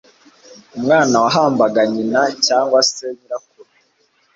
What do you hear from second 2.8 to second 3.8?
se nyirakuru